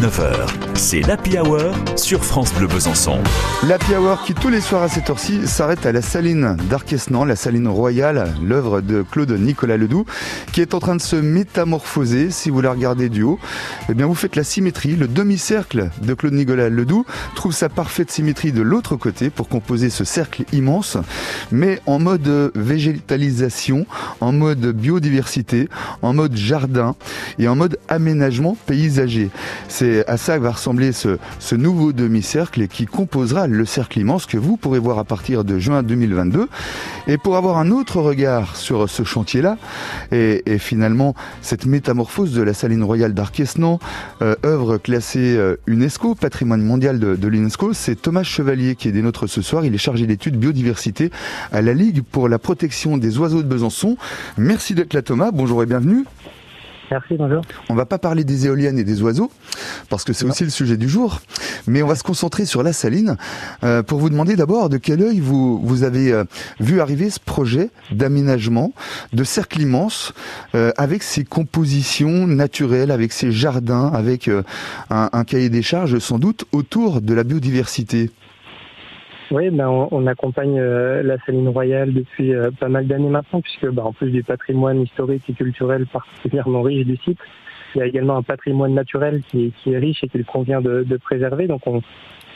[0.00, 0.46] 9h.
[0.76, 3.18] C'est l'Happy Hour sur France Bleu Besançon.
[3.68, 7.36] L'Happy Hour qui tous les soirs à cette heure-ci s'arrête à la saline d'Arquesnan, la
[7.36, 10.06] saline royale, l'œuvre de Claude Nicolas Ledoux,
[10.52, 12.30] qui est en train de se métamorphoser.
[12.30, 13.38] Si vous la regardez du haut,
[13.90, 14.96] eh bien vous faites la symétrie.
[14.96, 17.04] Le demi-cercle de Claude Nicolas Ledoux
[17.34, 20.96] trouve sa parfaite symétrie de l'autre côté pour composer ce cercle immense,
[21.52, 23.84] mais en mode végétalisation,
[24.22, 25.68] en mode biodiversité,
[26.00, 26.96] en mode jardin
[27.38, 29.28] et en mode aménagement paysager.
[29.68, 31.18] C'est à ça que va ressembler ce,
[31.54, 35.58] nouveau demi-cercle et qui composera le cercle immense que vous pourrez voir à partir de
[35.58, 36.48] juin 2022.
[37.06, 39.56] Et pour avoir un autre regard sur ce chantier-là,
[40.12, 43.78] et, et, finalement cette métamorphose de la saline royale d'Arquesnan,
[44.22, 48.92] euh, œuvre classée euh, UNESCO, patrimoine mondial de, de l'UNESCO, c'est Thomas Chevalier qui est
[48.92, 49.64] des nôtres ce soir.
[49.64, 51.10] Il est chargé d'études biodiversité
[51.52, 53.96] à la Ligue pour la protection des oiseaux de Besançon.
[54.38, 56.04] Merci d'être là Thomas, bonjour et bienvenue.
[56.90, 57.42] Merci, bonjour.
[57.68, 59.30] On va pas parler des éoliennes et des oiseaux,
[59.88, 61.20] parce que c'est aussi le sujet du jour,
[61.68, 63.16] mais on va se concentrer sur la saline,
[63.62, 66.24] euh, pour vous demander d'abord de quel œil vous, vous avez euh,
[66.58, 68.72] vu arriver ce projet d'aménagement,
[69.12, 70.12] de cercle immense,
[70.56, 74.42] euh, avec ses compositions naturelles, avec ses jardins, avec euh,
[74.90, 78.10] un, un cahier des charges sans doute autour de la biodiversité.
[79.30, 83.40] Oui, ben on, on accompagne euh, la Saline Royale depuis euh, pas mal d'années maintenant,
[83.40, 87.18] puisque ben, en plus du patrimoine historique et culturel particulièrement riche du site,
[87.74, 90.82] il y a également un patrimoine naturel qui, qui est riche et qu'il convient de,
[90.82, 91.46] de, préserver.
[91.46, 91.80] Donc on,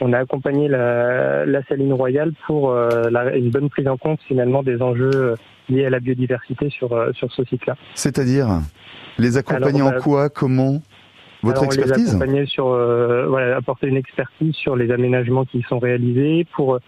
[0.00, 4.20] on a accompagné la, la Saline Royale pour euh, la, une bonne prise en compte
[4.26, 5.34] finalement des enjeux euh,
[5.68, 7.76] liés à la biodiversité sur, euh, sur ce site-là.
[7.94, 8.48] C'est-à-dire
[9.18, 10.80] les accompagner Alors, en quoi Comment?
[11.42, 15.44] Votre Alors, expertise on les accompagner sur euh, voilà, apporter une expertise sur les aménagements
[15.44, 16.78] qui sont réalisés pour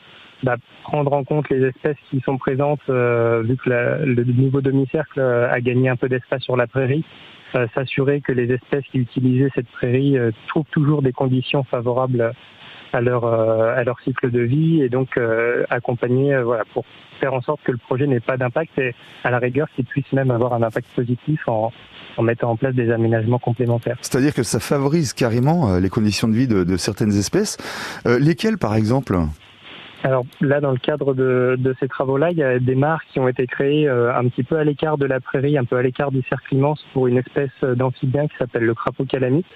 [0.43, 4.61] bah, prendre en compte les espèces qui sont présentes euh, vu que la, le nouveau
[4.61, 7.05] demi-cercle a gagné un peu d'espace sur la prairie
[7.55, 12.33] euh, s'assurer que les espèces qui utilisaient cette prairie euh, trouvent toujours des conditions favorables
[12.95, 15.19] à leur à leur cycle de vie et donc
[15.71, 16.85] accompagner voilà pour
[17.21, 18.95] faire en sorte que le projet n'ait pas d'impact et
[19.25, 21.73] à la rigueur qu'il puisse même avoir un impact positif en
[22.17, 23.97] en mettant en place des aménagements complémentaires.
[24.01, 27.57] C'est-à-dire que ça favorise carrément euh, les conditions de vie de, de certaines espèces.
[28.07, 29.17] Euh, lesquelles, par exemple?
[30.05, 33.21] Alors là, dans le cadre de, de ces travaux-là, il y a des mares qui
[33.21, 35.83] ont été créées euh, un petit peu à l'écart de la prairie, un peu à
[35.83, 39.47] l'écart du cercle immense pour une espèce d'amphibien qui s'appelle le crapaud calamite,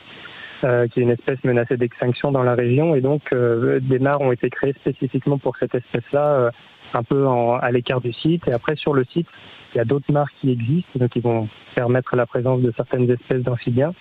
[0.64, 2.94] euh, qui est une espèce menacée d'extinction dans la région.
[2.94, 6.50] Et donc, euh, des mares ont été créées spécifiquement pour cette espèce-là,
[6.94, 7.26] un peu
[7.60, 8.46] à l'écart du site.
[8.48, 9.26] Et après, sur le site,
[9.74, 13.10] il y a d'autres marques qui existent, donc qui vont permettre la présence de certaines
[13.10, 13.92] espèces d'amphibiens.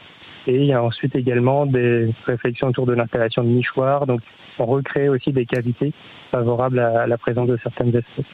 [0.47, 4.05] Et il y a ensuite également des réflexions autour de l'installation de nichoirs.
[4.05, 4.21] Donc,
[4.59, 5.91] on recrée aussi des cavités
[6.31, 8.25] favorables à la présence de certaines espèces.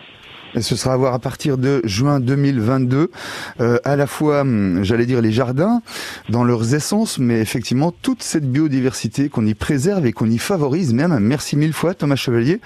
[0.56, 3.12] Et ce sera à voir à partir de juin 2022,
[3.60, 5.82] euh, à la fois, hum, j'allais dire, les jardins
[6.30, 10.94] dans leurs essences, mais effectivement toute cette biodiversité qu'on y préserve et qu'on y favorise
[10.94, 11.18] même.
[11.20, 12.60] Merci mille fois Thomas Chevalier.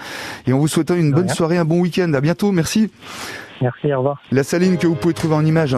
[0.46, 2.12] Et en vous souhaitant une bonne soirée, un bon week-end.
[2.14, 2.90] À bientôt, merci.
[3.60, 4.20] Merci, au revoir.
[4.32, 5.74] La saline que vous pouvez trouver en image